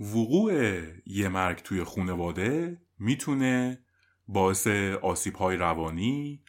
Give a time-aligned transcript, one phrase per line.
[0.00, 0.52] وقوع
[1.06, 3.84] یه مرگ توی خونواده می‌تونه
[4.28, 4.66] باعث
[5.02, 6.42] آسیب های روانی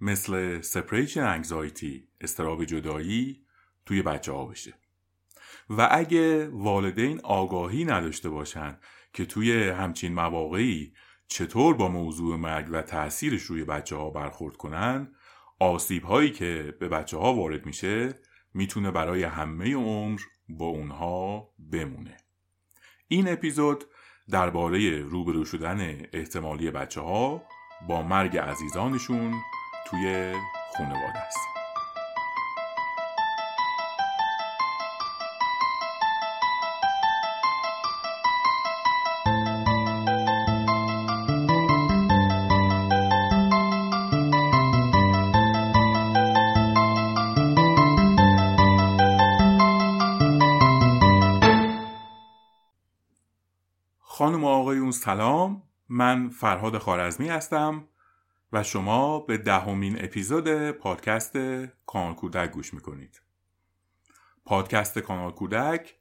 [0.00, 3.44] مثل سپریشن انگزایتی استراب جدایی
[3.86, 4.74] توی بچه ها بشه.
[5.70, 8.78] و اگه والدین آگاهی نداشته باشن
[9.12, 10.92] که توی همچین مواقعی
[11.28, 15.14] چطور با موضوع مرگ و تاثیرش روی بچه ها برخورد کنن
[15.58, 18.14] آسیب هایی که به بچه ها وارد میشه
[18.54, 22.16] می‌تونه برای همه عمر با اونها بمونه.
[23.12, 23.84] این اپیزود
[24.30, 27.42] درباره روبرو شدن احتمالی بچه ها
[27.88, 29.34] با مرگ عزیزانشون
[29.90, 30.34] توی
[30.76, 31.59] خانواده است.
[54.90, 55.62] آقایون سلام.
[55.88, 57.88] من فرهاد خوارزمی هستم
[58.52, 61.36] و شما به دهمین اپیزود پادکست
[61.86, 63.22] کانال کودک گوش می‌کنید.
[64.44, 65.94] پادکست کانال کودک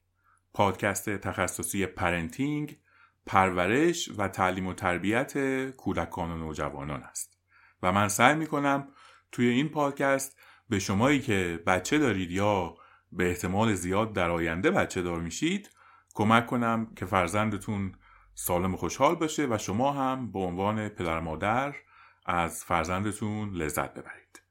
[0.54, 2.78] پادکست تخصصی parenting
[3.26, 5.34] پرورش و تعلیم و تربیت
[5.70, 7.38] کودکان و نوجوانان است.
[7.84, 8.88] و من سعی می‌کنم
[9.31, 12.76] توی این پادکست به شمایی که بچه دارید یا
[13.12, 15.70] به احتمال زیاد در آینده بچه دار میشید
[16.14, 17.96] کمک کنم که فرزندتون
[18.42, 21.76] سالم و خوشحال باشه و شما هم به عنوان پدر مادر
[22.26, 24.42] از فرزندتون لذت ببرید.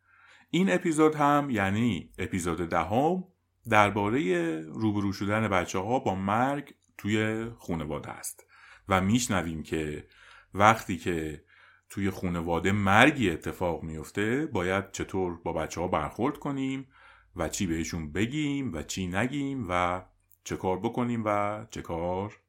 [0.50, 3.24] این اپیزود هم یعنی اپیزود دهم
[3.68, 8.46] درباره روبرو شدن بچه ها با مرگ توی خونواده است.
[8.88, 10.06] و میشنویم که
[10.54, 11.44] وقتی که
[11.90, 16.88] توی خونواده مرگی اتفاق میفته باید چطور با بچه ها برخورد کنیم
[17.36, 20.02] و چی بهشون بگیم و چی نگیم و
[20.44, 22.40] چه کار بکنیم و چه کار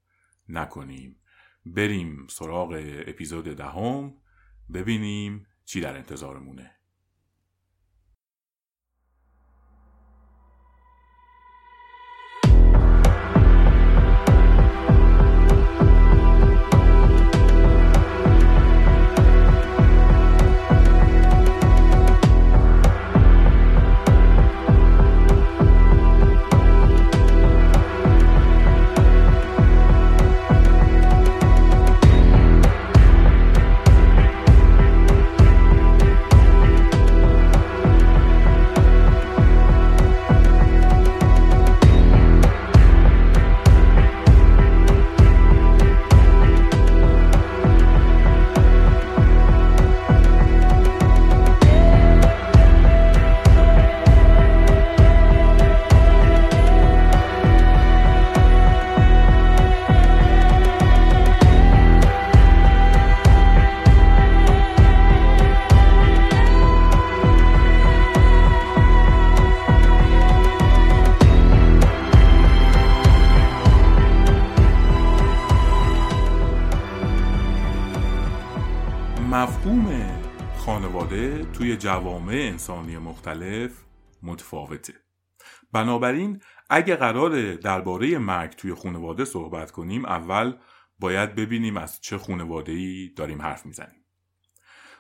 [0.50, 1.19] نکنیم.
[1.66, 4.14] بریم سراغ اپیزود دهم
[4.74, 6.79] ببینیم چی در انتظارمونه.
[81.80, 83.72] جوامع انسانی مختلف
[84.24, 84.94] متفاوته.
[85.72, 90.54] بنابراین اگه قرار درباره مرگ توی خانواده صحبت کنیم اول
[91.00, 94.06] باید ببینیم از چه خانواده ای داریم حرف می‌زنیم.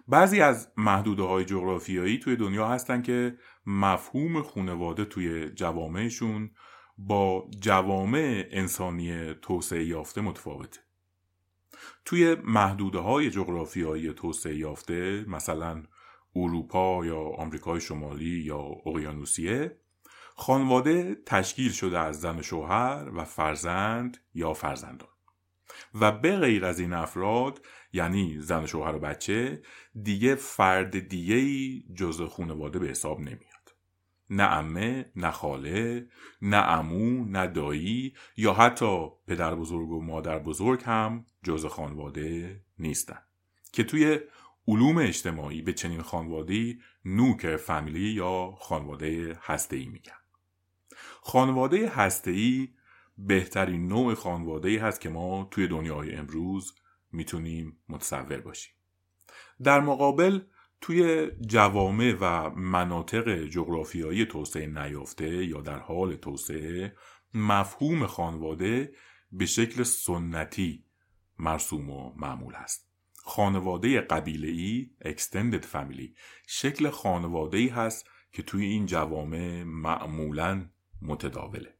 [0.07, 6.51] بعضی از محدوده های جغرافیایی توی دنیا هستن که مفهوم خانواده توی جوامعشون
[6.97, 10.79] با جوامع انسانی توسعه یافته متفاوته.
[12.05, 15.83] توی محدوده های جغرافیایی توسعه یافته مثلا
[16.35, 19.77] اروپا یا آمریکای شمالی یا اقیانوسیه
[20.35, 25.09] خانواده تشکیل شده از زن و شوهر و فرزند یا فرزندان.
[25.93, 29.61] و به غیر از این افراد یعنی زن و شوهر و بچه
[30.03, 33.75] دیگه فرد دیگه ای جز خانواده به حساب نمیاد.
[34.29, 36.07] نه امه نه خاله
[36.41, 43.19] نه امو نه دایی یا حتی پدر بزرگ و مادر بزرگ هم جز خانواده نیستن.
[43.71, 44.19] که توی
[44.69, 50.19] علوم اجتماعی به چنین خانوادهی نوک فامیلی یا خانواده هسته‌ای میگن.
[51.21, 52.67] خانواده هسته‌ای
[53.17, 56.73] بهترین نوع خانواده هست که ما توی دنیای امروز
[57.11, 58.73] می‌تونیم متصور باشیم.
[59.63, 60.39] در مقابل
[60.81, 66.95] توی جوامع و مناطق جغرافیایی توسعه نیافته یا در حال توسعه
[67.33, 68.93] مفهوم خانواده
[69.31, 70.85] به شکل سنتی
[71.39, 72.88] مرسوم و معمول است
[73.29, 76.17] خانواده قبیله ای extended family
[76.47, 80.65] شکل خانواده ای هست که توی این جوامع معمولا
[81.01, 81.73] متداوله.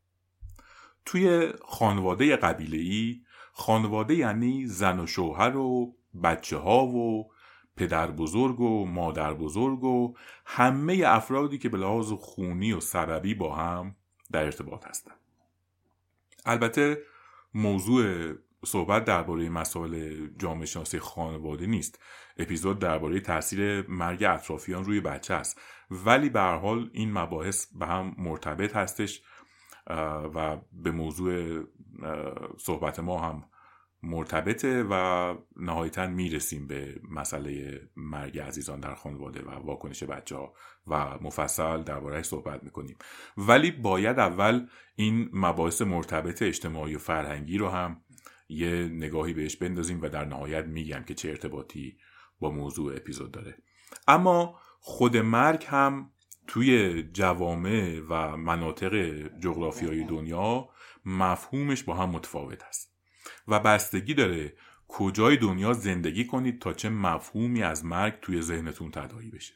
[1.06, 3.16] توی خانواده قبیله
[3.52, 7.32] خانواده یعنی زن و شوهر و بچه ها و
[7.78, 10.14] پدر بزرگ و مادر بزرگ و
[10.46, 13.96] همه افرادی که به لحاظ خونی و سببی با هم
[14.32, 15.18] در ارتباط هستند
[16.46, 16.98] البته
[17.54, 18.34] موضوع
[18.66, 22.00] صحبت درباره مسائل جامعه شناسی خانواده نیست.
[22.38, 25.62] اپیزود درباره تاثیر مرگ اطرافیان روی بچه است.
[25.92, 29.22] ولی به حال این مباحث به هم مرتبط هستش
[30.36, 31.64] و به موضوع
[32.58, 33.44] صحبت ما هم
[34.04, 40.54] مرتبطه و نهایتا می‌رسیم به مسئله مرگ عزیزان در خانواده و واکنش بچه ها
[40.88, 42.98] و مفصل دربارهش صحبت می‌کنیم.
[43.38, 48.02] ولی باید اول این مباحث مرتبط اجتماعی و فرهنگی رو هم
[48.50, 51.98] یه نگاهی بهش بندازیم و در نهایت میگم که چه ارتباطی
[52.40, 53.58] با موضوع اپیزود داره.
[54.08, 56.12] اما خود مرگ هم
[56.48, 58.94] توی جوامع و مناطق
[59.40, 60.70] جغرافیایی دنیا
[61.06, 62.96] مفهومش با هم متفاوت است
[63.48, 64.54] و بستگی داره
[64.88, 69.54] کجای دنیا زندگی کنید تا چه مفهومی از مرگ توی ذهنتون تدایی بشه.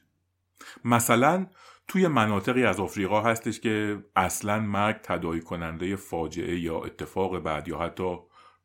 [0.85, 1.47] مثلا
[1.87, 7.79] توی مناطقی از آفریقا هستش که اصلا مرگ تدایی کننده فاجعه یا اتفاق بعد یا
[7.79, 8.17] حتی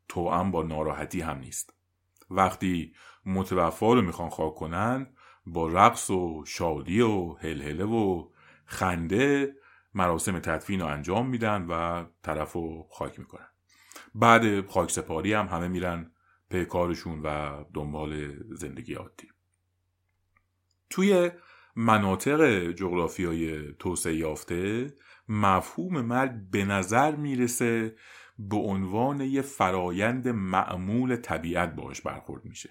[0.09, 1.73] توأم با ناراحتی هم نیست.
[2.29, 2.93] وقتی
[3.25, 5.07] متوفا رو می‌خوان خاک کنن
[5.45, 8.29] با رقص و شادی و هلهله و
[8.65, 9.55] خنده
[9.93, 13.47] مراسم تدفین رو انجام میدن و طرف رو خاک می‌کنن.
[14.15, 16.11] بعد خاک سپاری هم همه میرن
[16.49, 19.27] پی کارشون و دنبال زندگی عادی.
[20.89, 21.31] توی
[21.75, 24.93] مناطق جغرافیای توسعه یافته
[25.29, 27.95] مفهوم مرگ به نظر می‌رسه
[28.39, 32.69] به عنوان یه فرایند معمول طبیعت باش برخورد میشه.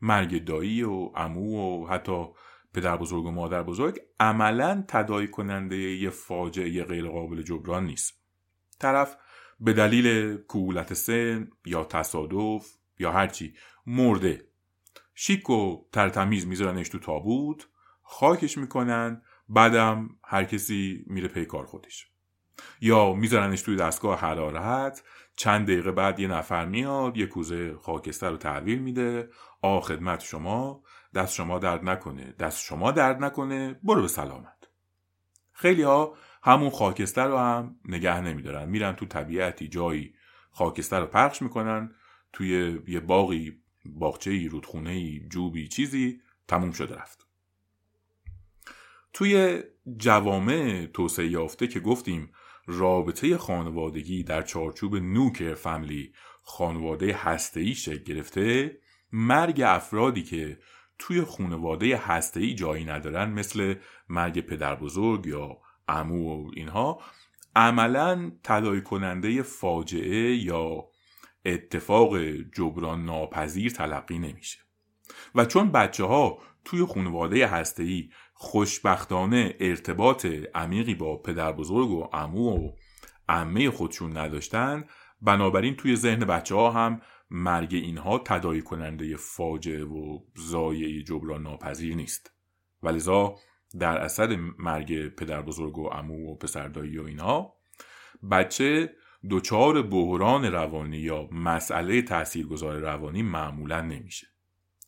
[0.00, 2.26] مرگ دایی و امو و حتی
[2.74, 8.20] پدر بزرگ و مادر بزرگ عملا تدایی کننده یه فاجعه غیر قابل جبران نیست.
[8.80, 9.16] طرف
[9.60, 12.66] به دلیل کولت سن یا تصادف
[12.98, 13.54] یا هرچی
[13.86, 14.48] مرده.
[15.14, 17.68] شیک و ترتمیز میذارنش تو تابوت
[18.02, 22.15] خاکش می‌کنن بعدم هر کسی میره پی کار خودش.
[22.80, 25.02] یا میذارنش توی دستگاه حرارت
[25.36, 29.28] چند دقیقه بعد یه نفر میاد یه کوزه خاکستر رو تحویل میده.
[29.62, 30.82] آ خدمت شما.
[31.14, 32.34] دست شما درد نکنه.
[32.38, 33.80] دست شما درد نکنه.
[33.82, 34.68] برو به سلامت.
[35.52, 38.68] خیلی ها همون خاکستر رو هم نگه نمیدارن.
[38.68, 40.14] میرن تو طبیعتی جایی
[40.50, 41.94] خاکستر رو پخش می‌کنن.
[42.32, 47.26] توی یه باقی باغچه ای رودخونه ای جوبی چیزی تموم شده رفت.
[49.12, 49.62] توی
[49.96, 52.32] جوامع توسعه یافته که گفتیم
[52.66, 58.78] رابطه خانوادگی در چارچوب نوکر فامیلی خانواده هسته‌ای شکل گرفته
[59.12, 60.58] مرگ افرادی که
[60.98, 63.74] توی خانواده هسته‌ای جایی ندارن مثل
[64.08, 65.58] مرگ پدر بزرگ یا
[65.88, 67.00] امو و اینها
[67.56, 70.84] عملا تدایی کننده فاجعه یا
[71.44, 74.58] اتفاق جبران ناپذیر تلقی نمیشه.
[75.34, 82.50] و چون بچه ها توی خانواده هسته‌ای خوشبختانه ارتباط عمیقی با پدر بزرگ و امو
[82.50, 82.72] و
[83.28, 84.84] عمه خودشون نداشتن.
[85.22, 87.00] بنابراین توی ذهن بچه ها هم
[87.30, 92.32] مرگ اینها تدایی کننده فاجعه و زایه جبران ناپذیر نیست.
[92.82, 93.34] ولذا
[93.78, 97.56] در اثر مرگ پدر بزرگ و امو و پسردایی و اینها
[98.30, 98.96] بچه
[99.30, 104.26] دچار بحران روانی یا مسئله تاثیرگذار روانی معمولا نمیشه.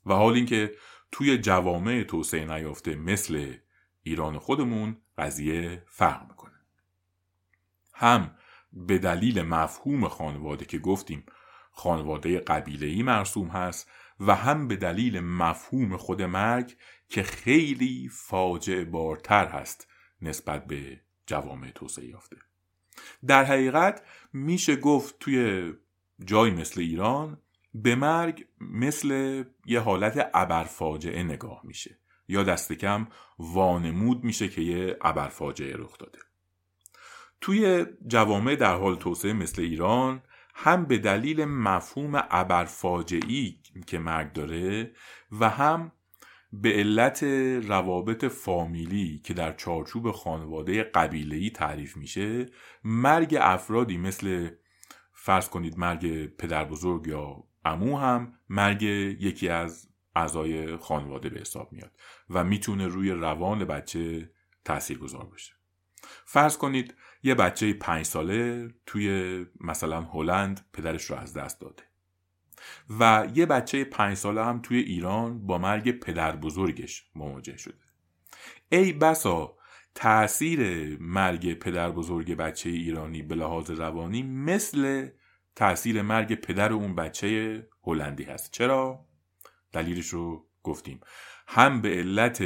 [0.07, 0.75] و حال اینکه
[1.12, 3.55] توی جوامع توسعه نیافته مثل
[4.03, 6.61] ایران خودمون قضیه فرق می‌کنه.
[7.95, 8.35] هم
[8.73, 11.27] به دلیل مفهوم خانواده که گفتیم
[11.71, 16.77] خانواده قبیله‌ای مرسوم هست و هم به دلیل مفهوم خود مرگ
[17.09, 19.88] که خیلی فاجعه بارتر هست
[20.23, 22.37] نسبت به جوامع توسعه یافته.
[23.27, 25.73] در حقیقت میشه گفت توی
[26.25, 27.43] جای مثل ایران
[27.75, 31.98] به مرگ مثل یه حالت ابرفاجعه نگاه میشه
[32.28, 33.06] یا دست کم
[33.38, 36.18] وانمود میشه که یه ابرفاجعه رخ داده.
[37.40, 40.22] توی جوامع در حال توسعه مثل ایران
[40.54, 44.92] هم به دلیل مفهوم ابرفاجعی که مرگ داره
[45.40, 45.92] و هم
[46.52, 47.22] به علت
[47.68, 52.46] روابط فامیلی که در چارچوب خانواده قبیله‌ای تعریف میشه
[52.84, 54.50] مرگ افرادی مثل
[55.12, 61.72] فرض کنید مرگ پدر بزرگ یا امو هم مرگ یکی از اعضای خانواده به حساب
[61.72, 61.92] میاد
[62.30, 64.30] و می‌تونه روی روان بچه
[64.64, 65.52] تأثیر گذار باشه.
[66.25, 71.82] فرض کنید یه بچه پنج ساله توی مثلا هلند پدرش رو از دست داده
[73.00, 77.84] و یه بچه پنج ساله هم توی ایران با مرگ پدر بزرگش مواجه شده.
[78.68, 79.56] ای بسا
[79.94, 80.60] تأثیر
[81.00, 85.08] مرگ پدر بزرگ بچه ایرانی به لحاظ روانی مثل
[85.59, 88.53] تأثیر مرگ پدر اون بچه هلندی هست.
[88.53, 89.07] چرا؟
[89.73, 91.00] دلیلش رو گفتیم.
[91.47, 92.45] هم به علت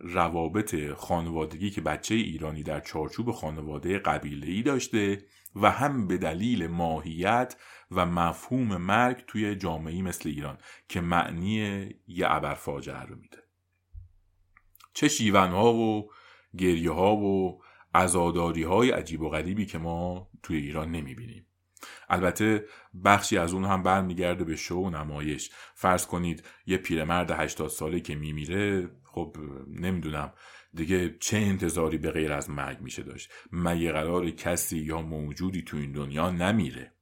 [0.00, 5.24] روابط خانوادگی که بچه ایرانی در چارچوب خانواده قبیله ای داشته
[5.56, 7.56] و هم به دلیل ماهیت
[7.90, 13.38] و مفهوم مرگ توی جامعه مثل ایران که معنی یه ابرفاجعه رو میده.
[14.94, 16.10] چه شیونها و
[16.58, 17.62] گریه ها و
[17.94, 21.46] ازاداری های عجیب و غریبی که ما توی ایران نمی‌بینیم.
[22.10, 22.64] البته
[23.04, 25.50] بخشی از اون هم برمیگرده به شو و نمایش.
[25.74, 29.36] فرض کنید یه پیرمرد 80 ساله که میمیره خب
[29.68, 30.32] نمی‌دونم.
[30.74, 35.76] دیگه چه انتظاری به غیر از مرگ میشه داشت؟ مگه قرار کسی یا موجودی تو
[35.76, 36.92] این دنیا نمیره.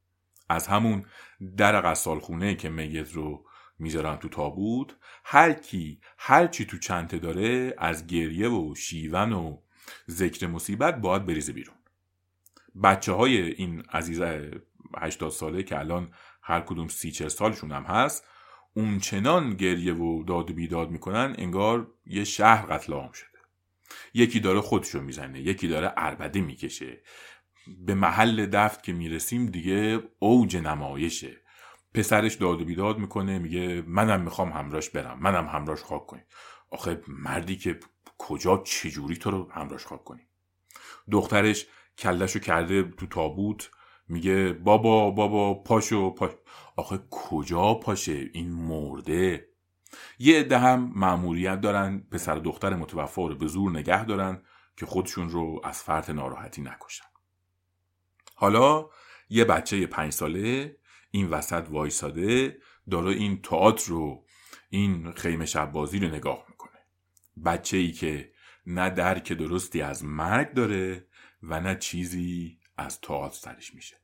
[0.49, 1.05] از همون
[1.57, 3.45] در قصال خونه که میت رو
[3.79, 9.57] می‌ذارن تو تابوت هر کی هر چی تو چنته داره از گریه و شیون و
[10.09, 11.75] ذکر مصیبت باید بریزه بیرون.
[12.83, 14.21] بچه های این عزیز
[14.97, 18.27] 80 ساله که الان هر کدوم سی چه سالشون هم هست
[18.73, 23.27] اون چنان گریه و داد و بیداد می‌کنن انگار یه شهر قتل عام شده.
[24.13, 27.01] یکی داره خودشو می‌زنه یکی داره عربده می‌کشه.
[27.85, 31.41] به محل دفت که می‌رسیم دیگه اوج نمایشه.
[31.93, 36.21] پسرش داد و بیداد می‌کنه میگه منم می‌خوام همراش برم منم همراش خاک کنی
[36.71, 37.79] آخه مردی که
[38.17, 40.21] کجا چجوری تو رو همراش خاک کنی
[41.11, 41.65] دخترش
[41.97, 43.69] کلشو کرده تو تابوت
[44.09, 46.31] میگه بابا بابا پاشو پاش.
[46.75, 49.49] آخه کجا پاشه؟ این مرده.
[50.19, 54.41] یه عده هم معمولیت دارن پسر دختر متوفا رو به زور نگه دارن
[54.77, 57.05] که خودشون رو از فرط ناراحتی نکشن.
[58.35, 58.89] حالا
[59.29, 60.77] یه بچه پنج ساله
[61.11, 62.57] این وسط وایساده
[62.89, 64.25] داره این تئاتر رو
[64.69, 66.79] این خیمه شب بازی رو نگاه می‌کنه.
[67.45, 68.31] بچه ای که
[68.65, 71.07] نه درک درستی از مرگ داره
[71.43, 73.97] و نه چیزی از تئاتر سرش میشه.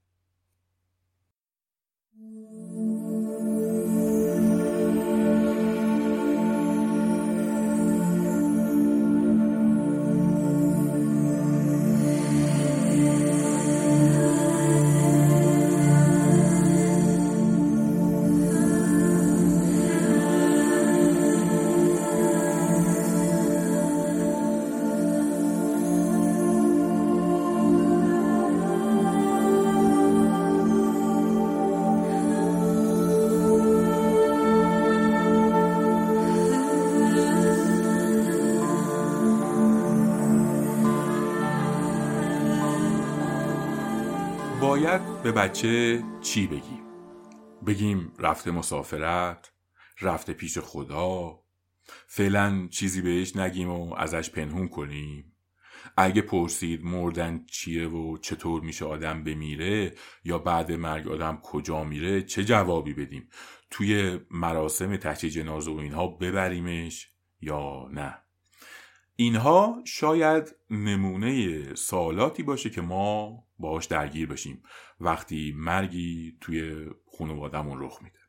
[45.26, 46.84] به بچه چی بگیم؟
[47.68, 49.52] بگیم رفته مسافرت
[50.02, 51.40] رفته پیش خدا.
[52.08, 55.38] فعلا چیزی بهش نگیم و ازش پنهون کنیم.
[55.98, 62.22] اگه پرسید مردن چیه و چطور میشه آدم بمیره یا بعد مرگ آدم کجا میره
[62.22, 63.30] چه جوابی بدیم؟
[63.70, 67.10] توی مراسم تحت جنازه و اینها ببریمش
[67.42, 68.25] یا نه؟
[69.16, 74.64] اینها شاید نمونه سوالاتی باشه که ما باهاش درگیر بشیم
[75.00, 78.20] وقتی مرگی توی خانوادهمون رخ میده.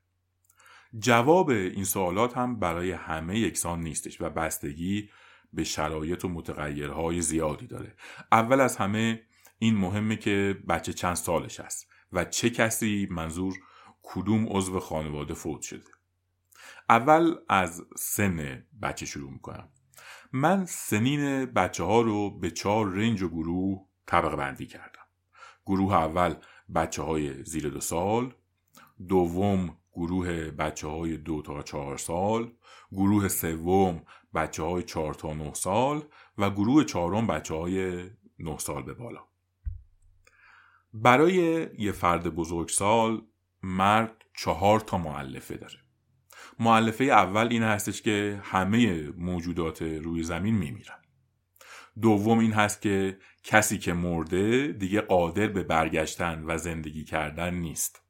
[0.98, 5.10] جواب این سوالات هم برای همه یکسان نیستش و بستگی
[5.52, 7.96] به شرایط و متغیرهای زیادی داره.
[8.32, 9.22] اول از همه
[9.58, 13.54] این مهمه که بچه چند سالش است و چه کسی منظور
[14.02, 15.90] کدوم عضو خانواده فوت شده.
[16.88, 19.68] اول از سن بچه شروع می‌کنم.
[20.33, 25.06] من سنین بچه ها رو به چهار رنج و گروه طبقه بندی کردم.
[25.66, 26.35] گروه اول
[26.75, 28.35] بچه های زیر دو سال
[29.09, 32.52] دوم گروه بچه های دو تا چهار سال
[32.92, 34.02] گروه سوم
[34.35, 36.04] بچه های چهار تا نه سال
[36.38, 38.04] و گروه چهارم بچه های
[38.38, 39.21] نه سال به بالا.
[40.95, 43.23] برای یه فرد بزرگسال
[43.62, 45.85] مرد چهار تا معلفه داره.
[46.58, 50.98] معلفه اول این هستش که همه موجودات روی زمین میمیرن.
[52.02, 58.02] دوم این هست که کسی که مرده دیگه قادر به برگشتن و زندگی کردن نیست.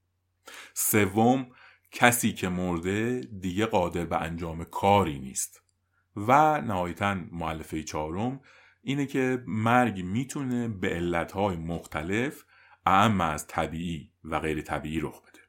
[0.75, 1.47] سوم
[1.93, 5.63] کسی که مرده دیگه قادر به انجام کاری نیست.
[6.17, 8.41] و نهایتا معلفه چهارم
[8.83, 12.45] اینه که مرگ می‌تونه به علتهای مختلف
[12.87, 15.41] اعم از طبیعی و غیر طبیعی رخ بده.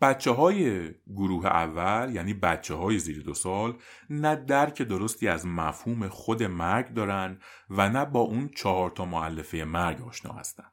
[0.00, 3.78] بچه های گروه اول یعنی بچه های زیر دو سال
[4.10, 7.38] نه درک درستی از مفهوم خود مرگ دارن
[7.70, 10.66] و نه با اون چهار تا معلفه مرگ آشنا هستن.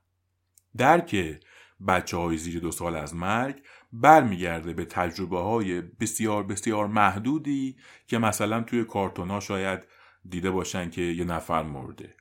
[0.78, 1.40] درک
[1.88, 3.62] بچه های زیر دو سال از مرگ
[3.94, 7.78] برمیگرده به تجربه های بسیار بسیار محدودی
[8.08, 9.80] که مثلا توی کارتونا شاید
[10.30, 12.16] دیده باشن که یه نفر مرده.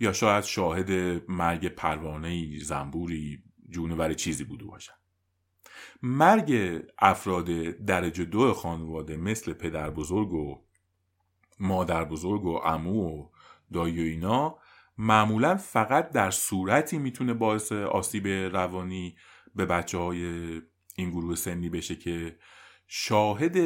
[0.00, 0.90] یا شاید شاهد
[1.30, 4.97] مرگ پروانه زنبوری جونور چیزی بوده باشن.
[6.02, 10.62] مرگ افراد درجه دو خانواده مثل پدر بزرگ و
[11.60, 13.28] مادر بزرگ و امو و
[13.72, 14.58] دایی و اینا
[14.98, 19.16] معمولا فقط در صورتی می‌تونه باعث آسیب روانی
[19.54, 20.24] به بچه های
[20.96, 22.36] این گروه سنی بشه که
[22.86, 23.56] شاهد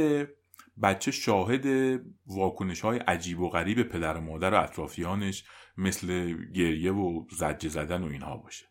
[0.82, 1.66] بچه شاهد
[2.26, 5.44] واکنش های عجیب و غریب پدر و مادر و اطرافیانش
[5.76, 8.66] مثل گریه و زجه زدن و اینها باشه.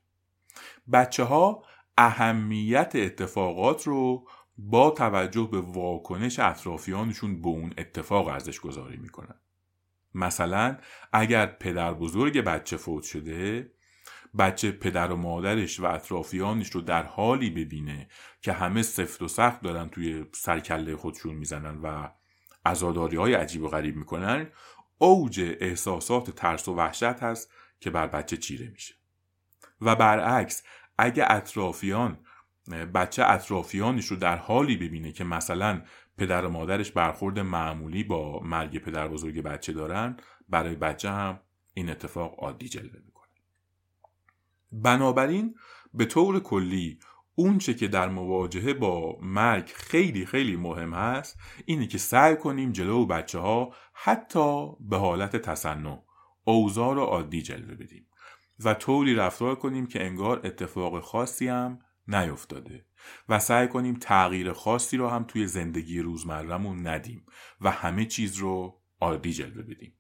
[0.94, 1.64] بچه ها
[2.02, 4.28] اهمیت اتفاقات رو
[4.58, 9.36] با توجه به واکنش اطرافیانشون به اون اتفاق ارزش گذاری می‌کنن.
[10.16, 10.78] مثلا
[11.14, 13.72] اگر پدر بزرگ بچه فوت شده
[14.38, 18.08] بچه پدر و مادرش و اطرافیانش رو در حالی ببینه
[18.42, 22.10] که همه سفت و سخت دارن توی سرکله خودشون می‌زنن و
[22.66, 24.48] ازاداری های عجیب و غریب می‌کنن
[24.98, 28.96] اوج احساسات ترس و وحشت هست که بر بچه چیره میشه.
[29.82, 30.64] و برعکس
[31.02, 32.18] اگه اطرافیان
[32.94, 35.82] بچه اطرافیانش رو در حالی ببینه که مثلا
[36.18, 40.18] پدر و مادرش برخورد معمولی با مرگ پدر بزرگ بچه دارن
[40.50, 41.40] برای بچه هم
[41.74, 43.30] این اتفاق عادی جلوه می‌کنه.
[44.72, 45.56] بنابراین
[45.94, 47.00] به طور کلی
[47.36, 53.06] اونچه که در مواجهه با مرگ خیلی خیلی مهم هست اینه که سعی کنیم جلو
[53.06, 55.98] بچه ها حتی به حالت تصنع
[56.44, 58.08] اوزار رو عادی جلوه بدیم.
[58.64, 62.86] و طوری رفتار کنیم که انگار اتفاق خاصی هم نیفتاده
[63.30, 67.26] و سعی کنیم تغییر خاصی رو هم توی زندگی روزمرهمون ندیم
[67.62, 69.94] و همه چیز رو عادی جلوه بدیم.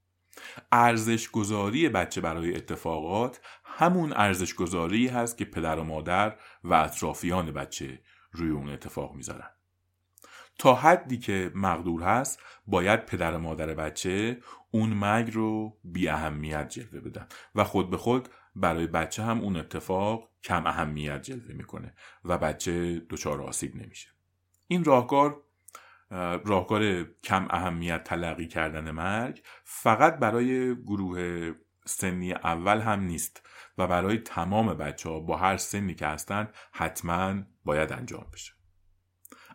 [0.71, 7.51] ارزش گذاری بچه برای اتفاقات همون ارزش گذاری هست که پدر و مادر و اطرافیان
[7.51, 8.01] بچه
[8.31, 9.49] روی اون اتفاق می‌ذارن.
[10.59, 14.41] تا حدی که مقدور هست باید پدر و مادر بچه
[14.71, 19.55] اون مرگ رو بی اهمیت جلوه بدن و خود به خود برای بچه هم اون
[19.55, 21.93] اتفاق کم اهمیت جلوه می‌کنه
[22.25, 24.09] و بچه دچار آسیب نمیشه.
[24.67, 25.41] این راهکار
[26.45, 31.51] راهکار کم اهمیت تلقی کردن مرگ فقط برای گروه
[31.85, 37.41] سنی اول هم نیست و برای تمام بچه ها با هر سنی که هستند حتما
[37.65, 38.53] باید انجام بشه.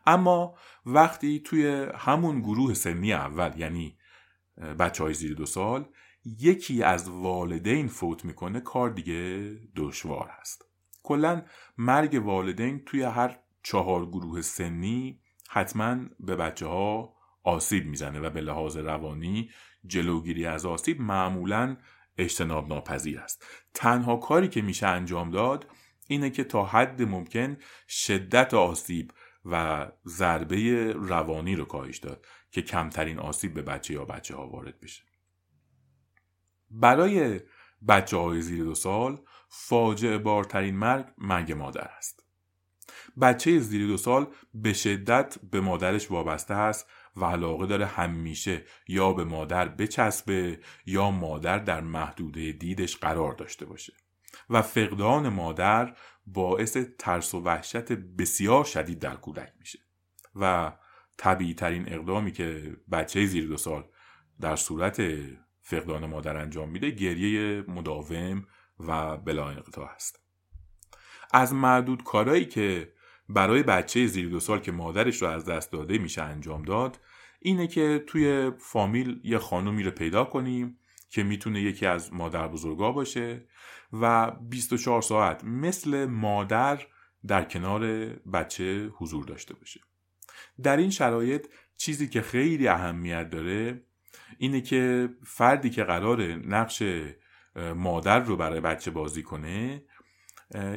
[0.06, 0.54] اما
[0.86, 3.95] وقتی توی همون گروه سنی اول یعنی
[4.78, 5.88] بچه های زیر دو سال
[6.24, 10.64] یکی از والدین فوت می‌کنه کار دیگه دشوار هست.
[11.02, 11.42] کلا
[11.78, 18.40] مرگ والدین توی هر چهار گروه سنی حتما به بچه ها آسیب می‌زنه و به
[18.40, 19.50] لحاظ روانی
[19.86, 21.76] جلوگیری از آسیب معمولا
[22.18, 23.46] اجتناب ناپذیر است.
[23.74, 25.66] تنها کاری که میشه انجام داد
[26.08, 27.56] اینه که تا حد ممکن
[27.88, 29.12] شدت آسیب
[29.44, 32.26] و ضربه روانی رو کاهش داد.
[32.56, 35.02] که کمترین آسیب به بچه یا بچه ها وارد بشه.
[36.70, 37.40] برای
[37.88, 42.24] بچه های زیر دو سال فاجعه بارترین مرگ مرگ مادر است.
[43.20, 49.12] بچه زیر دو سال به شدت به مادرش وابسته است و علاقه داره همیشه یا
[49.12, 53.92] به مادر بچسبه یا مادر در محدوده دیدش قرار داشته باشه.
[54.50, 59.78] و فقدان مادر باعث ترس و وحشت بسیار شدید در کودک میشه.
[60.34, 60.72] و
[61.16, 63.84] طبیعی ترین اقدامی که بچه زیر دو سال
[64.40, 65.02] در صورت
[65.62, 68.46] فقدان مادر انجام میده گریه مداوم
[68.80, 70.20] و بلا انقطاع هست.
[71.32, 72.92] از معدود کارهایی که
[73.28, 77.00] برای بچه زیر دو سال که مادرش رو از دست داده میشه انجام داد
[77.40, 82.92] اینه که توی فامیل یه خانومی رو پیدا کنیم که می‌تونه یکی از مادر بزرگا
[82.92, 83.48] باشه
[83.92, 86.86] و 24 ساعت مثل مادر
[87.26, 89.80] در کنار بچه حضور داشته باشه.
[90.62, 91.46] در این شرایط
[91.76, 93.82] چیزی که خیلی اهمیت داره
[94.38, 96.82] اینه که فردی که قرار نقش
[97.56, 99.82] مادر رو برای بچه بازی کنه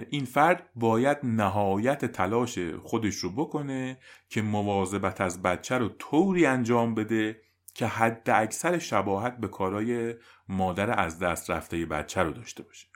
[0.10, 6.96] این فرد باید نهایت تلاش خودش رو بکنه که مواظبت از بچه رو طوری انجام
[6.96, 7.42] بده
[7.74, 10.16] که حد اکثر شباهت به کارای
[10.48, 12.88] مادر از دست رفته بچه رو داشته باشه.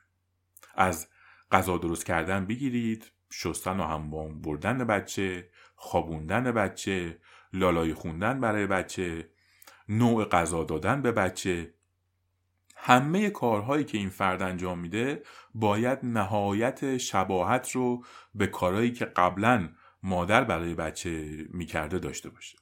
[0.75, 1.07] از
[1.51, 5.49] غذا درست کردن بگیرید شستن و هموام بردن بچه
[5.83, 7.17] خوابوندن بچه
[7.53, 9.29] لالای خوندن برای بچه
[9.89, 11.73] نوع غذا دادن به بچه.
[12.75, 18.03] همه کارهایی که این فرد انجام میده باید نهایت شباهت رو
[18.35, 19.69] به کارهایی که قبلا
[20.03, 22.57] مادر برای بچه می‌کرده داشته باشه.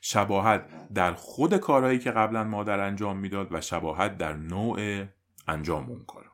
[0.00, 5.04] شباهت در خود کارهایی که قبلا مادر انجام می‌داد و شباهت در نوع
[5.48, 6.30] انجام اون کارا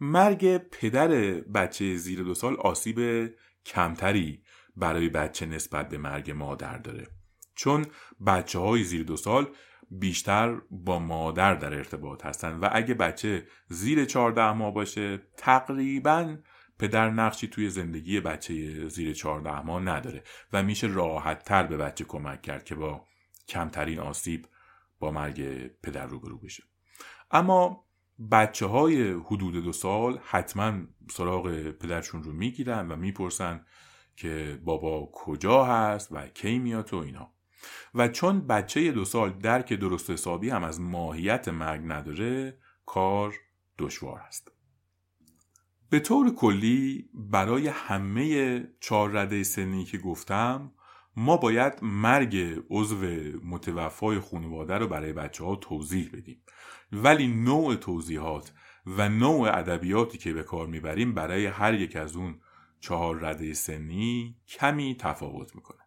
[0.00, 1.08] مرگ پدر
[1.40, 3.30] بچه زیر دو سال آسیب
[3.66, 4.42] کمتری
[4.76, 7.06] برای بچه نسبت به مرگ مادر داره.
[7.54, 7.86] چون
[8.26, 9.48] بچه های زیر دو سال
[9.90, 16.36] بیشتر با مادر در ارتباط هستن و اگه بچه زیر 14 ماه باشه تقریبا
[16.78, 22.04] پدر نقشی توی زندگی بچه زیر 14 ماه نداره و میشه راحت تر به بچه
[22.04, 23.04] کمک کرد که با
[23.48, 24.46] کمترین آسیب
[24.98, 26.62] با مرگ پدر روبرو بشه.
[27.30, 27.86] اما
[28.32, 30.72] بچه های حدود دو سال حتما
[31.10, 33.66] سراغ پدرشون رو می‌گیرن و می‌پرسن
[34.16, 37.32] که بابا کجا هست و کی میاد و اینا.
[37.94, 43.34] و چون بچه دو سال درک درست حسابی هم از ماهیت مرگ نداره کار
[43.78, 44.52] دشوار است.
[45.90, 50.72] به طور کلی برای همه چهار رده سنی که گفتم
[51.16, 52.96] ما باید مرگ عضو
[53.44, 56.42] متوفای خانواده رو برای بچه ها توضیح بدیم.
[56.92, 58.52] ولی نوع توضیحات
[58.86, 62.40] و نوع ادبیاتی که به کار می‌بریم برای هر یک از اون
[62.80, 65.80] چهار رده سنی کمی تفاوت می‌کنه.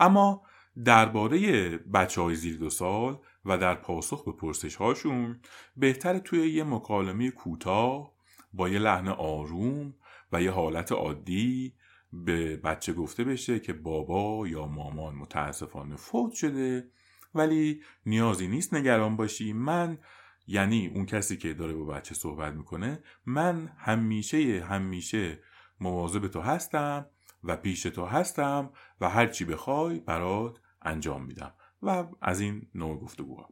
[0.00, 0.42] اما
[0.84, 5.40] درباره بچه های زیر دو سال و در پاسخ به پرسش هاشون
[5.76, 8.12] بهتر توی یه مکالمه کوتاه
[8.52, 9.94] با یه لحن آروم
[10.32, 11.74] و یه حالت عادی
[12.12, 16.88] به بچه گفته بشه که بابا یا مامان متاسفانه فوت شده
[17.34, 19.52] ولی نیازی نیست نگران باشی.
[19.52, 19.98] من
[20.46, 25.38] یعنی اون کسی که داره با بچه صحبت می‌کنه من همیشه همیشه
[25.82, 27.06] مواظب تو هستم
[27.44, 31.54] و پیش تو هستم و هر چی بخوای برات انجام میدم.
[31.82, 33.48] و از این نوع گفتگوها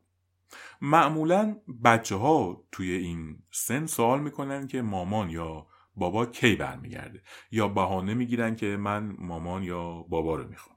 [0.81, 7.69] معمولا بچه ها توی این سن سوال می‌کنن که مامان یا بابا کی برمیگرده؟ یا
[7.69, 10.77] بهانه می‌گیرن که من مامان یا بابا رو می‌خوام.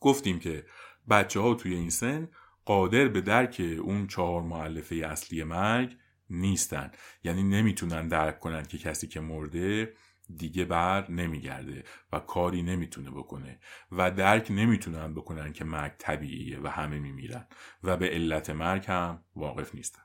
[0.00, 0.66] گفتیم که
[1.10, 2.28] بچه ها توی این سن
[2.64, 5.96] قادر به درک اون چهار معلفه اصلی مرگ
[6.30, 6.90] نیستن.
[7.24, 9.94] یعنی نمی‌تونن درک کنن که کسی که مرده
[10.36, 13.58] دیگه بر نمیگرده و کاری نمی‌تونه بکنه
[13.92, 17.46] و درک نمی‌تونن بکنن که مرگ طبیعیه و همه میمیرن
[17.82, 20.02] و به علت مرگ هم واقف نیستن.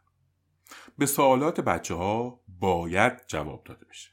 [0.97, 4.09] به سوالات بچه ها باید جواب داده بشه.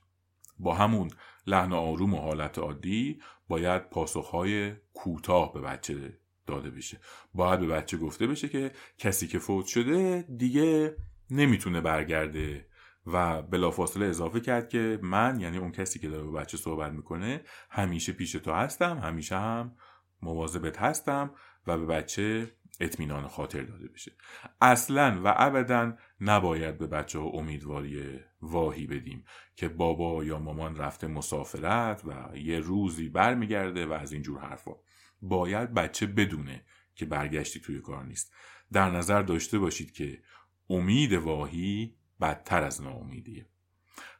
[0.58, 1.10] با همون
[1.46, 7.00] لحن آروم و حالت عادی باید پاسخهای کوتاه به بچه داده بشه.
[7.34, 10.96] باید به بچه گفته بشه که کسی که فوت شده دیگه
[11.30, 12.66] نمی‌تونه برگرده
[13.06, 17.40] و بلافاصله اضافه کرد که من یعنی اون کسی که داره با بچه صحبت می‌کنه
[17.70, 19.76] همیشه پیش تو هستم همیشه هم
[20.22, 21.30] مواظبت هستم
[21.66, 24.12] و به بچه اطمینان خاطر داده بشه.
[24.60, 29.24] اصلا و ابدا نباید به بچه ها امیدواری واهی بدیم
[29.56, 34.72] که بابا یا مامان رفته مسافرت و یه روزی برمیگرده و از اینجور حرفا.
[35.22, 36.64] باید بچه بدونه
[36.94, 38.32] که برگشتی توی کار نیست.
[38.72, 40.22] در نظر داشته باشید که
[40.70, 43.46] امید واهی بدتر از ناامیدیه.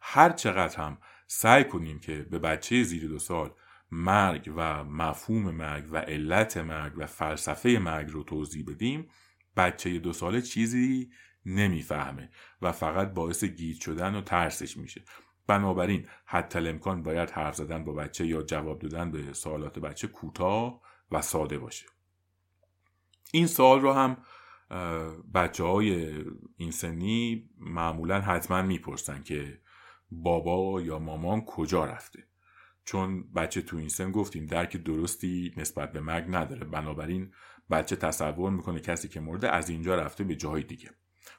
[0.00, 3.54] هر چقدر هم سعی کنیم که به بچه زیر دو سال
[3.90, 9.08] مرگ و مفهوم مرگ و علت مرگ و فلسفه مرگ رو توضیح بدیم
[9.56, 11.10] بچه دو ساله چیزی
[11.46, 12.30] نمی‌فهمه
[12.62, 15.04] و فقط باعث گیج شدن و ترسش میشه.
[15.46, 20.80] بنابراین حتی امکان باید حرف زدن با بچه یا جواب دادن به سوالات بچه کوتاه
[21.10, 21.86] و ساده باشه.
[23.32, 24.16] این سوال رو هم
[25.34, 26.14] بچه های
[26.56, 29.60] این سنی معمولا حتما می‌پرسن که
[30.10, 32.24] بابا یا مامان کجا رفته.
[32.84, 36.64] چون بچه تو این سن گفتیم درک درستی نسبت به مرگ نداره.
[36.64, 37.32] بنابراین
[37.70, 40.90] بچه تصور می‌کنه کسی که مرده از اینجا رفته به جای دیگه.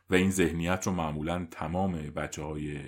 [0.09, 2.79] و این ذهنیت رو معمولا تمام بچه های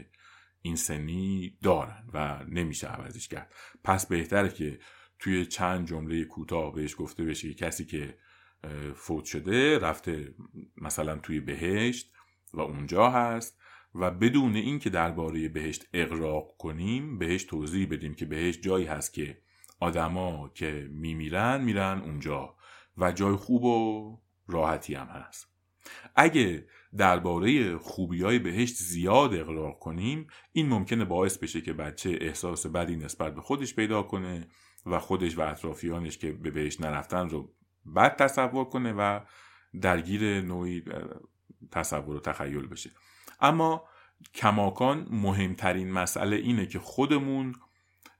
[0.61, 3.53] این سنی دارن و نمیشه عوضش کرد.
[3.83, 4.79] پس بهتره که
[5.19, 8.17] توی چند جمله کوتاه بهش گفته بشه کسی که
[8.95, 10.33] فوت شده رفته
[10.77, 12.11] مثلا توی بهشت
[12.53, 13.59] و اونجا هست
[13.95, 19.37] و بدون اینکه درباره بهشت اقراق کنیم بهش توضیح بدیم که بهشت جایی هست که
[19.79, 22.55] آدما که میمیرن میرن اونجا
[22.97, 25.47] و جای خوب و راحتی هم هست.
[26.15, 26.67] اگه
[26.97, 32.95] درباره خوبی های بهشت زیاد اقراق کنیم این ممکنه باعث بشه که بچه احساس بدی
[32.95, 34.47] نسبت به خودش پیدا کنه
[34.85, 37.53] و خودش و اطرافیانش که به بهشت نرفتن رو
[37.95, 39.19] بد تصور کنه و
[39.81, 40.83] درگیر نوعی
[41.71, 42.91] تصور و تخیل بشه.
[43.41, 43.83] اما
[44.33, 47.55] کماکان مهمترین مسئله اینه که خودمون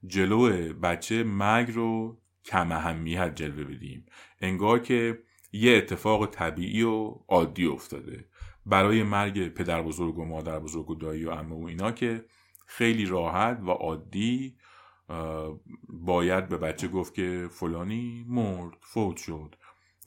[0.06, 4.06] جلو بچه مرگ رو کم اهمیت جلوه بدیم.
[4.42, 5.20] انگار که
[5.52, 8.26] یه اتفاق طبیعی و عادی افتاده.
[8.66, 12.26] برای مرگ پدر بزرگ و مادر بزرگ و دایی و امه و اینا که
[12.66, 14.58] خیلی راحت و عادی
[15.90, 19.56] باید به بچه گفت که فلانی مرد فوت شد.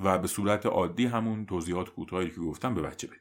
[0.05, 3.21] و به صورت عادی همون توضیحات کوتاهی که گفتم به بچه بدیم.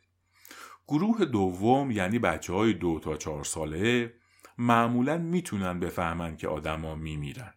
[0.87, 4.13] گروه دوم یعنی بچه های دو تا چهار ساله
[4.57, 7.53] معمولا می‌تونن بفهمن که آدما میمیرن.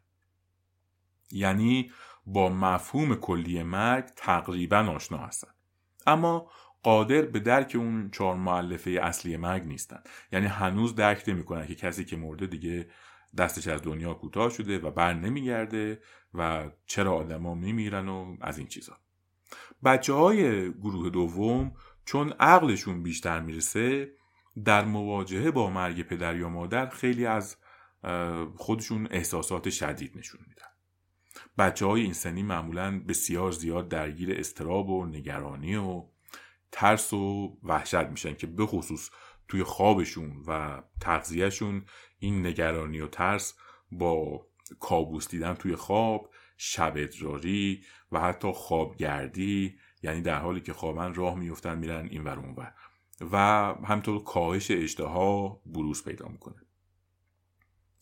[1.31, 1.91] یعنی
[2.27, 5.51] با مفهوم کلی مرگ تقریبا آشنا هستن.
[6.07, 6.51] اما
[6.83, 10.03] قادر به درک اون چهار معلفه اصلی مرگ نیستن.
[10.33, 12.91] یعنی هنوز درک نمی‌کنن که کسی که مرده دیگه
[13.39, 16.01] دستش از دنیا کوتاه شده و بر نمیگرده
[16.35, 18.97] و چرا آدما میمیرن و از این چیزا.
[19.85, 21.73] بچه های گروه دوم
[22.05, 24.13] چون عقلشون بیشتر می‌رسه
[24.65, 27.57] در مواجهه با مرگ پدر یا مادر خیلی از
[28.57, 30.67] خودشون احساسات شدید نشون میدن.
[31.59, 36.05] بچه های این سنی معمولا بسیار زیاد درگیر استراب و نگرانی و
[36.73, 39.11] ترس و وحشت میشن که به خصوص
[39.49, 41.85] توی خوابشون و تغذیهشون
[42.19, 43.55] این نگرانی و ترس
[43.93, 44.47] با
[44.81, 51.35] کابوس دیدن توی خواب شب ادراری و حتی خوابگردی یعنی در حالی که خوابن راه
[51.35, 52.57] میفتن میرن این ور اون
[53.33, 53.37] و
[53.85, 56.57] همطور کاهش اشتها بروز پیدا می‌کنه.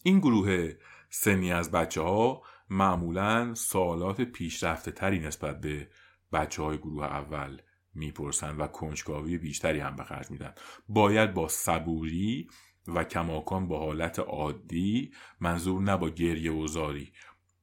[0.02, 0.72] این گروه
[1.10, 5.88] سنی از بچه ها معمولا سوالات پیشرفته تری نسبت به
[6.32, 7.60] بچه های گروه اول
[7.94, 10.54] می‌پرسن و کنجکاوی بیشتری هم به خرج میدن.
[10.88, 12.48] باید با صبوری
[12.88, 17.12] و کماکان با حالت عادی منظور نه با گریه و زاری.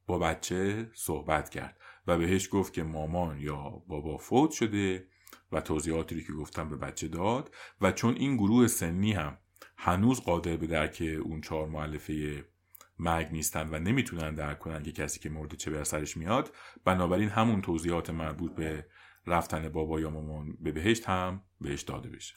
[0.10, 5.08] با بچه صحبت کرد و بهش گفت که مامان یا بابا فوت شده
[5.52, 9.38] و توضیحاتی که گفتم به بچه داد و چون این گروه سنی هم
[9.78, 12.46] هنوز قادر به درک اون چهار معلفه
[13.00, 16.54] مرگ نیستن و نمی‌تونن درک کنن که کسی که مرده چه بر سرش میاد
[16.86, 18.86] بنابراین همون توضیحات مربوط به
[19.28, 22.36] رفتن بابا یا مامان به بهشت هم بهش داده بشه.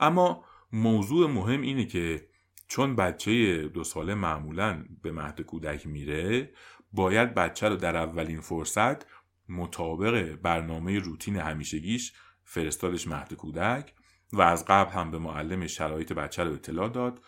[0.00, 2.30] اما موضوع مهم اینه که
[2.70, 6.50] چون بچه دو ساله معمولا به مهد کودک میره
[6.92, 9.06] باید بچه رو در اولین فرصت
[9.48, 12.12] مطابق برنامه روتین همیشگیش
[12.44, 13.94] فرستادش مهد کودک
[14.32, 17.22] و از قبل هم به معلم شرایط بچه رو اطلاع داد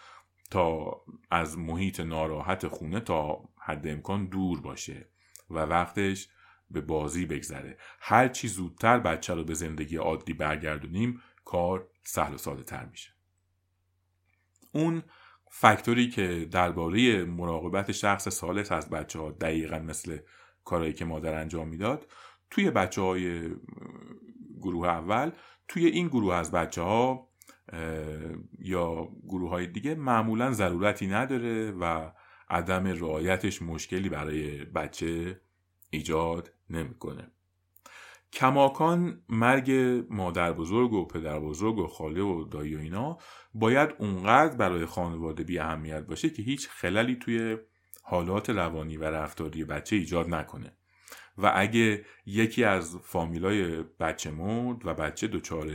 [0.51, 5.09] تا از محیط ناراحت خونه تا حد امکان دور باشه
[5.51, 6.29] و وقتش
[6.71, 7.79] به بازی بگذره.
[8.01, 13.11] هر چی زودتر بچه رو به زندگی عادی برگردونیم کار سهل و ساده تر میشه.
[14.73, 15.03] اون
[15.55, 20.19] فکتوری که درباره مراقبت شخص سالس از بچه ها دقیقا مثل
[20.65, 22.07] کارهایی که مادر انجام می‌داد
[22.51, 23.51] توی بچه های
[24.61, 25.31] گروه اول
[25.69, 27.29] توی این گروه از بچه ها
[28.59, 32.11] یا گروه های دیگه معمولا ضرورتی نداره و
[32.51, 35.41] عدم رعایتش مشکلی برای بچه
[35.91, 37.31] ایجاد نمی‌کنه.
[38.33, 39.71] کماکان مرگ
[40.11, 43.19] مادر بزرگ و پدر بزرگ و خاله و دایی و اینا
[43.55, 47.57] باید اونقدر برای خانواده بی اهمیت باشه که هیچ خللی توی
[48.03, 50.73] حالات روانی و رفتاری بچه ایجاد نکنه.
[51.39, 55.71] و اگه یکی از فامیلای بچه مرد و بچه دچار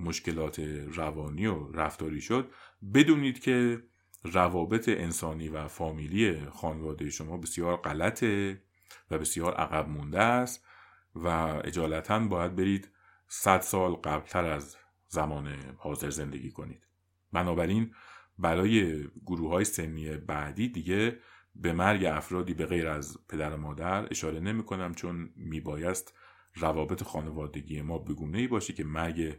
[0.00, 0.58] مشکلات
[0.94, 2.50] روانی و رفتاری شد
[2.94, 3.82] بدونید که
[4.24, 8.62] روابط انسانی و فامیلی خانواده شما بسیار غلطه
[9.10, 10.66] و بسیار عقب مونده است
[11.14, 11.28] و
[11.64, 12.90] اجالتا باید برید
[13.28, 14.76] صد سال قبلتر از
[15.08, 15.48] زمان
[15.78, 16.86] حاضر زندگی کنید.
[17.32, 17.94] بنابراین
[18.38, 21.18] برای گروه های سنی بعدی دیگه
[21.54, 26.14] به مرگ افرادی به غیر از پدر و مادر اشاره نمی کنم چون میبایست
[26.54, 29.38] روابط خانوادگی ما بگونه ای باشه که مرگ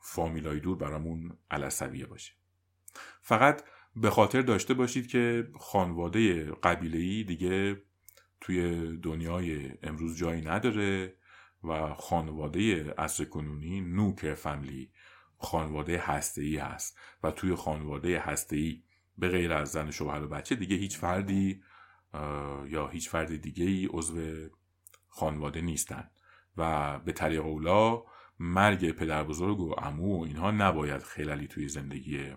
[0.00, 2.32] فامیلای دور برامون علصویه باشه.
[3.22, 3.62] فقط
[3.96, 7.82] به خاطر داشته باشید که خانواده قبیله دیگه
[8.40, 11.16] توی دنیای امروز جایی نداره
[11.64, 14.90] و خانواده اصر کنونی نوک فامیلی
[15.38, 18.82] خانواده هسته ای هست و توی خانواده هسته ای
[19.18, 21.62] به غیر از زن شوهر و بچه دیگه هیچ فردی
[22.68, 24.48] یا هیچ فرد دیگه ای عضو
[25.08, 26.10] خانواده نیستن
[26.56, 28.02] و به طریق اولا
[28.38, 32.34] مرگ پدر بزرگ و امو و اینها نباید خیلی توی زندگی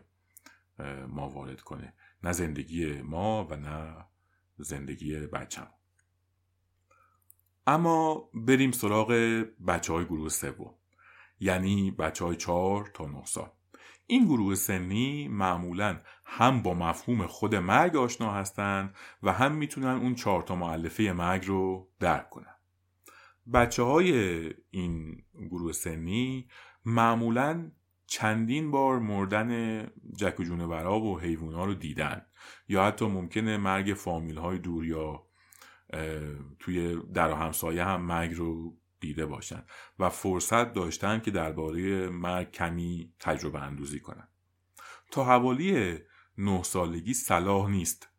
[1.08, 1.94] ما وارد کنه.
[2.24, 4.06] نه زندگی ما و نه
[4.58, 5.68] زندگی بچم
[7.68, 9.12] اما بریم سراغ
[9.68, 10.74] بچه های گروه سوم
[11.40, 13.50] یعنی بچه های چهار تا نه سال.
[14.08, 20.16] این گروه سنی معمولا هم با مفهوم خود مرگ آشنا هستند و هم می‌تونن اون
[20.16, 22.56] چهار تا معلفه مرگ رو درک کنن.
[23.54, 24.14] بچه های
[24.70, 26.48] این گروه سنی
[26.86, 27.72] معمولا
[28.08, 29.84] چندین بار مردن
[30.18, 32.26] جک و جونورا و حیوونا رو دیدن
[32.68, 35.29] یا حتی ممکنه مرگ فامیل های دور یا
[36.60, 39.64] توی در همسایه هم مرگ رو دیده باشن
[40.00, 44.28] و فرصت داشتن که درباره مرگ کمی تجربه اندوزی کنن.
[45.12, 45.98] تا حوالی
[46.38, 48.10] نه سالگی صلاح نیست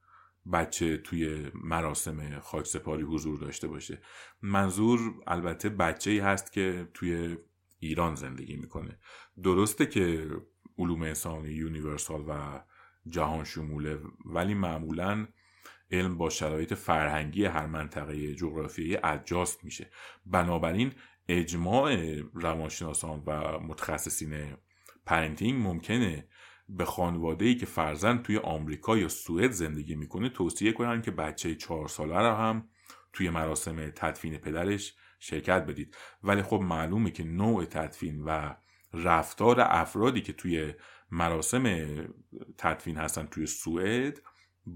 [0.52, 4.02] بچه توی مراسم خاکسپاری حضور داشته باشه.
[4.42, 7.36] منظور البته بچه ای هست که توی
[7.78, 8.98] ایران زندگی می‌کنه.
[9.42, 10.30] درسته که
[10.78, 12.62] علوم انسانی یونیورسال و
[13.08, 15.26] جهان شموله ولی معمولا
[15.90, 19.90] علم با شرایط فرهنگی هر منطقه جغرافیایی ادجاست میشه.
[20.26, 20.92] بنابراین
[21.28, 24.56] اجماع روانشناسان و متخصصین
[25.06, 26.28] پرنتینگ ممکنه
[26.68, 31.54] به خانواده ای که فرزند توی آمریکا یا سوئد زندگی می‌کنه توصیه کنن که بچه
[31.54, 32.68] چهار ساله رو هم
[33.12, 35.96] توی مراسم تدفین پدرش شرکت بدید.
[36.22, 38.54] ولی خب معلومه که نوع تدفین و
[38.94, 40.74] رفتار افرادی که توی
[41.10, 41.86] مراسم
[42.58, 44.20] تدفین هستن توی سوئد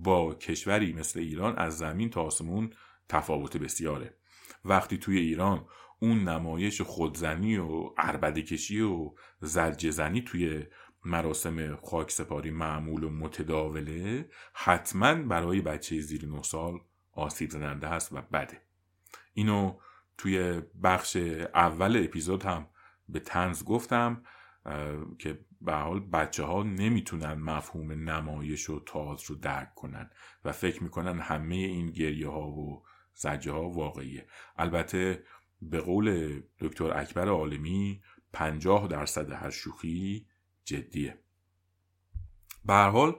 [0.03, 2.71] با کشوری مثل ایران از زمین تا آسمون
[3.09, 4.17] تفاوت بسیاره.
[4.65, 5.67] وقتی توی ایران
[5.99, 10.65] اون نمایش خودزنی و عربده کشی و زجه توی
[11.05, 16.81] مراسم خاک سپاری معمول و متداوله حتما برای بچه زیر 9 سال
[17.13, 18.63] آسیب زننده هست و بده.
[19.35, 19.79] اینو
[20.19, 21.17] توی بخش
[21.55, 22.67] اول اپیزود هم
[23.09, 24.23] به تنز گفتم.
[25.19, 30.11] که به حال بچه ها نمی‌تونن مفهوم نمایش و تاز رو درک کنن
[30.45, 32.83] و فکر می‌کنن همه این گریه ها و
[33.15, 34.27] زجه ها واقعیه.
[34.57, 35.25] البته
[35.63, 40.27] به قول دکتر اکبر عالمی پنجاه درصد هر شوخی
[40.65, 41.19] جدیه.
[42.65, 43.17] به حال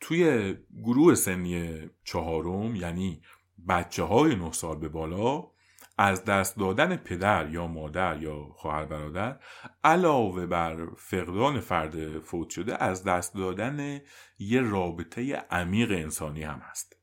[0.00, 3.22] توی گروه سنی چهارم یعنی
[3.68, 5.50] بچه های نه سال به بالا
[5.98, 9.40] از دست دادن پدر یا مادر یا خواهر برادر
[9.84, 14.00] علاوه بر فقدان فرد فوت شده از دست دادن
[14.38, 16.98] یه رابطه عمیق انسانی هم هست.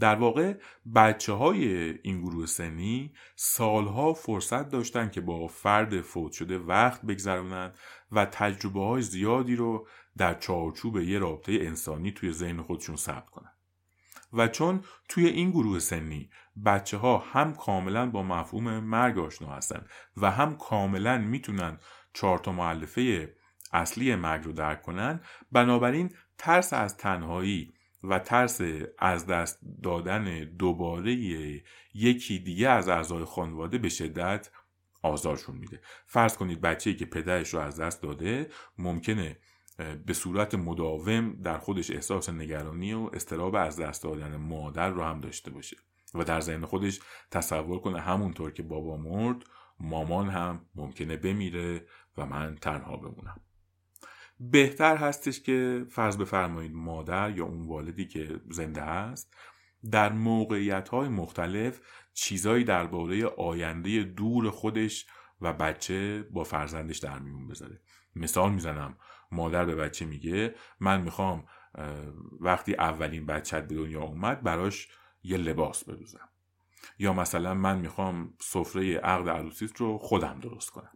[0.00, 0.54] در واقع
[0.94, 7.78] بچه های این گروه سنی سالها فرصت داشتن که با فرد فوت شده وقت بگذرونند
[8.12, 13.57] و تجربه های زیادی رو در چارچوب یه رابطه انسانی توی ذهن خودشون ثبت کنن.
[14.32, 16.30] و چون توی این گروه سنی
[16.64, 19.86] بچه ها هم کاملا با مفهوم مرگ آشنا هستن
[20.16, 21.78] و هم کاملا می‌تونن
[22.14, 23.34] چهار تا معلفه
[23.72, 25.20] اصلی مرگ رو درک کنن
[25.52, 27.72] بنابراین ترس از تنهایی
[28.04, 28.60] و ترس
[28.98, 31.12] از دست دادن دوباره
[31.94, 34.50] یکی دیگه از اعضای خانواده به شدت
[35.02, 35.80] آزارشون میده.
[36.06, 39.36] فرض کنید بچه‌ای که پدرش رو از دست داده ممکنه
[40.06, 45.20] به صورت مداوم در خودش احساس نگرانی و استراب از دست دادن مادر رو هم
[45.20, 45.76] داشته باشه
[46.14, 49.44] و در ذهن خودش تصور کنه همونطور که بابا مرد
[49.80, 51.86] مامان هم ممکنه بمیره
[52.16, 53.40] و من تنها بمونم.
[54.40, 59.34] بهتر هستش که فرض بفرمایید مادر یا اون والدی که زنده هست
[59.90, 61.80] در موقعیت های مختلف
[62.14, 65.06] چیزایی درباره آینده دور خودش
[65.40, 67.80] و بچه با فرزندش در میون بذاره.
[68.16, 68.96] مثال می‌زنم
[69.30, 71.44] مادر به بچه میگه من می‌خوام
[72.40, 74.88] وقتی اولین بچت به دنیا اومد براش
[75.22, 76.28] یه لباس بدوزم
[76.98, 80.92] یا مثلا من می‌خوام سفره عقد عروسیت رو خودم درست کنم.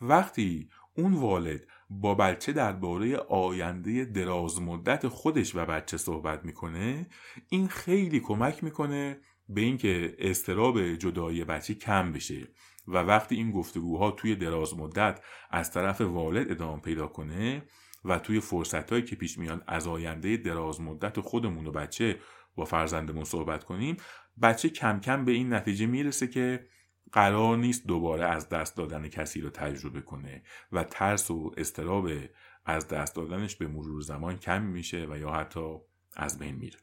[0.00, 7.06] وقتی اون والد با بچه درباره آینده دراز مدت خودش و بچه صحبت می‌کنه
[7.48, 12.48] این خیلی کمک می‌کنه به اینکه استراب جدایی بچه کم بشه.
[12.88, 15.20] و وقتی این گفتگوها توی دراز مدت
[15.50, 17.62] از طرف والد ادامه پیدا کنه
[18.04, 22.20] و توی فرصت که پیش میان از آینده دراز مدت خودمون و بچه
[22.56, 23.96] با فرزندمون صحبت کنیم
[24.42, 26.66] بچه کم کم به این نتیجه می‌رسه که
[27.12, 32.08] قرار نیست دوباره از دست دادن کسی رو تجربه کنه و ترس و استراب
[32.64, 35.76] از دست دادنش به مرور زمان کم میشه و یا حتی
[36.16, 36.78] از بین میره.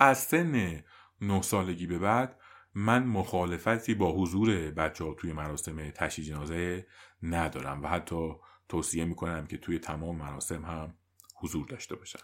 [0.00, 0.82] از سن
[1.20, 2.39] نه سالگی به بعد
[2.80, 6.86] من مخالفتی با حضور بچه ها توی مراسم تشییع جنازه
[7.22, 8.32] ندارم و حتی
[8.68, 10.94] توصیه می‌کنم که توی تمام مراسم هم
[11.36, 12.18] حضور داشته باشن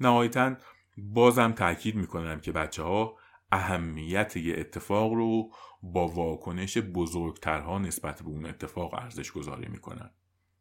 [0.00, 0.56] نهایتا
[0.96, 3.16] بازم تاکید می‌کنم که بچه ها
[3.52, 5.50] اهمیت یه اتفاق رو
[5.82, 10.10] با واکنش بزرگترها نسبت به اون اتفاق ارزش گذاری می‌کنن.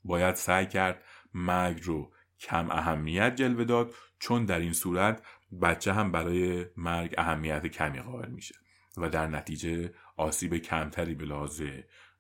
[0.03, 5.23] باید سعی کرد مرگ رو کم اهمیت جلوه داد چون در این صورت
[5.61, 8.55] بچه هم برای مرگ اهمیت کمی قائل میشه.
[8.97, 11.61] و در نتیجه آسیب کمتری به لحاظ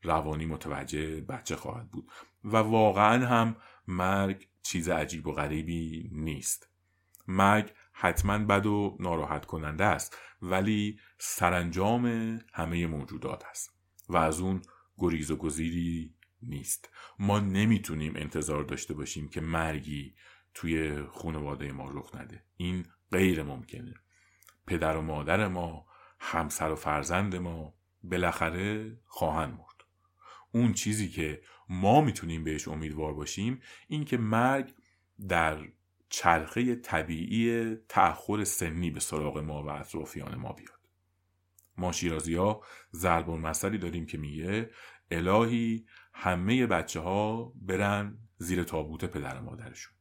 [0.03, 2.11] روانی متوجه بچه خواهد بود.
[2.43, 3.55] و واقعا هم
[3.87, 6.69] مرگ چیز عجیب و غریبی نیست.
[7.27, 12.05] مرگ حتما بد و ناراحت کننده است ولی سرانجام
[12.53, 13.73] همه موجودات است
[14.09, 14.61] و از اون
[14.97, 16.89] گریز و گزیری نیست.
[17.19, 20.15] ما نمی‌تونیم انتظار داشته باشیم که مرگی
[20.53, 22.43] توی خانواده ما رخ نده.
[22.57, 23.93] این غیر ممکنه.
[24.67, 25.85] پدر و مادر ما
[26.25, 29.83] همسر و فرزند ما بالاخره خواهند مرد.
[30.51, 34.73] اون چیزی که ما می‌تونیم بهش امیدوار باشیم این که مرگ
[35.27, 35.57] در
[36.09, 40.79] چرخه طبیعی تأخر سنی به سراغ ما و اطرافیان ما بیاد.
[41.77, 44.69] ما شیرازی ها زربان مسئلی داریم که میگه
[45.11, 49.93] الهی همه بچه ها برن زیر تابوت پدر مادرشون.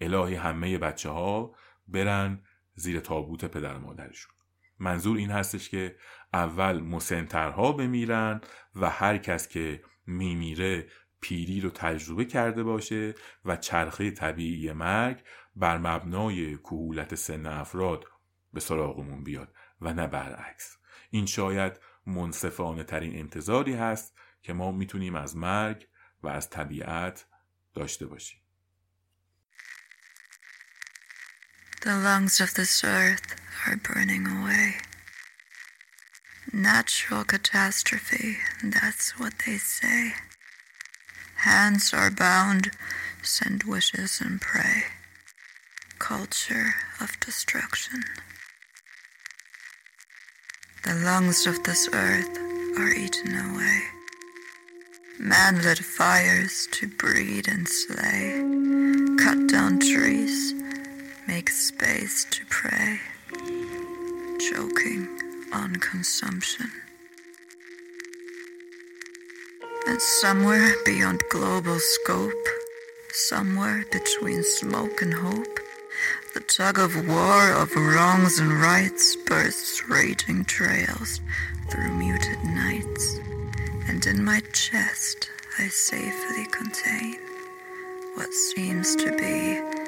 [0.00, 1.54] الهی همه بچه ها
[1.88, 2.42] برن
[2.74, 4.33] زیر تابوت پدر مادرشون.
[4.78, 5.96] منظور این هستش که
[6.32, 8.40] اول مسنترها بمیرن
[8.74, 10.88] و هر کس که میمیره
[11.20, 13.14] پیری رو تجربه کرده باشه
[13.44, 15.22] و چرخه طبیعی مرگ
[15.56, 18.04] بر مبنای کهولت سن افراد
[18.52, 20.76] به سراغمون بیاد و نه برعکس.
[21.10, 25.86] این شاید منصفانه ترین انتظاری هست که ما می‌تونیم از مرگ
[26.22, 27.26] و از طبیعت
[27.74, 28.43] داشته باشیم.
[31.84, 34.76] The lungs of this earth are burning away.
[36.50, 40.14] Natural catastrophe, that's what they say.
[41.34, 42.70] Hands are bound,
[43.22, 44.84] send wishes and pray.
[45.98, 46.72] Culture
[47.02, 48.02] of destruction.
[50.84, 52.38] The lungs of this earth
[52.78, 53.82] are eaten away.
[55.18, 58.40] Man lit fires to breed and slay.
[59.22, 60.54] Cut down trees,
[61.26, 62.98] make space to pray.
[64.50, 65.08] Choking
[65.52, 66.70] on consumption.
[69.86, 72.32] And somewhere beyond global scope,
[73.10, 75.58] somewhere between smoke and hope,
[76.34, 81.20] the tug of war of wrongs and rights bursts raging trails
[81.68, 83.20] through muted nights.
[83.88, 87.18] And in my chest, I safely contain
[88.14, 89.83] what seems to be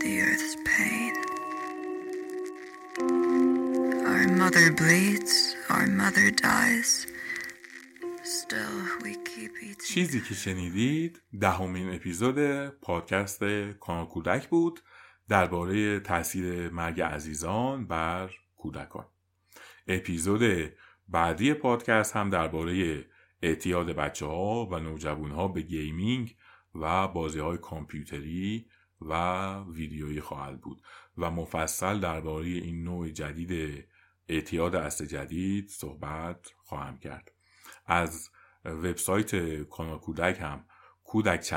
[0.00, 1.14] the earth's pain.
[4.06, 7.06] Our mother bleeds, our mother dies.
[8.22, 9.86] Still we keep eating.
[9.88, 13.44] چیزی که شنیدید دهمین اپیزود پادکست
[13.80, 14.80] کانال کودک بود
[15.28, 19.06] درباره تاثیر مرگ عزیزان بر کودکان
[19.86, 20.72] اپیزود
[21.08, 23.04] بعدی پادکست هم درباره
[23.42, 26.36] اعتیاد بچه ها و نوجوان ها به gaming
[26.74, 28.66] و بازی های کامپیوتری
[29.00, 29.14] و
[29.58, 30.82] ویدیویی خواهد بود
[31.18, 33.84] و مفصل درباره این نوع جدید
[34.28, 37.32] اعتیاد عصر جدید صحبت خواهم کرد.
[37.86, 38.30] از
[38.64, 40.64] وبسایت کانال کودک هم
[41.04, 41.54] کودک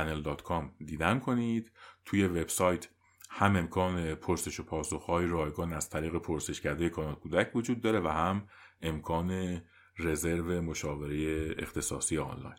[0.86, 1.72] دیدن کنید.
[2.06, 2.88] توی وبسایت
[3.30, 8.08] هم امکان پرسش و پاسخ های رایگان از طریق پرسشکده کانال کودک وجود داره و
[8.08, 8.48] هم
[8.82, 9.62] امکان
[10.00, 12.58] رزرو مشاوره اختصاصی آنلاین.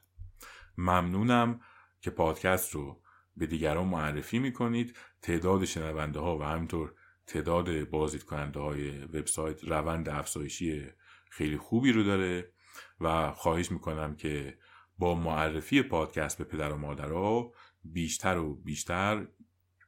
[0.79, 1.61] ممنونم
[2.01, 3.02] که پادکست رو
[3.37, 4.97] به دیگران معرفی می‌کنید.
[5.23, 6.95] تعداد شنونده ها و همینطور
[7.27, 10.87] تعداد بازدید کننده های وبسایت روند افزایشی
[11.31, 12.53] خیلی خوبی رو داره
[13.01, 14.59] و خواهش می‌کنم که
[14.99, 17.53] با معرفی پادکست به پدر و مادرها
[17.85, 19.27] بیشتر و بیشتر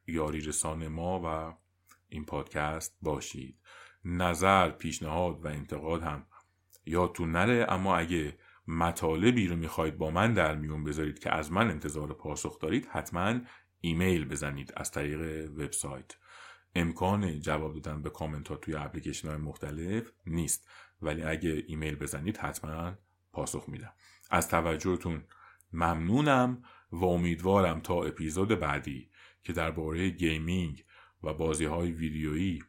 [0.06, 1.56] یاری رسان ما و
[2.08, 3.58] این پادکست باشید.
[4.04, 6.26] نظر پیشنهاد و انتقاد هم
[6.86, 11.70] یادتون نره اما اگه مطالبی رو می‌خواید با من در میون بذارید که از من
[11.70, 13.40] انتظار پاسخ دارید حتما
[13.80, 16.16] ایمیل بزنید از طریق وبسایت.
[16.74, 20.68] امکان جواب دادن به کامنت ها توی اپلیکیشن های مختلف نیست
[21.02, 22.92] ولی اگه ایمیل بزنید حتما
[23.32, 23.92] پاسخ میدم.
[24.30, 25.24] از توجهتون
[25.72, 26.62] ممنونم
[26.92, 29.10] و امیدوارم تا اپیزود بعدی
[29.42, 30.84] که درباره gaming
[31.22, 32.62] و بازی های ویدیویی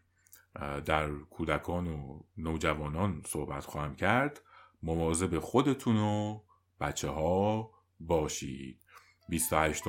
[0.85, 4.41] در کودکان و نوجوانان صحبت خواهم کرد
[4.85, 6.39] مواظب خودتون و
[6.79, 8.85] بچه ها باشید
[9.29, 9.83] 28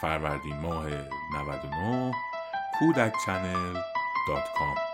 [0.00, 0.86] فروردین ماه
[1.34, 2.12] 99
[2.78, 3.74] کودک channel
[4.28, 4.91] dot com.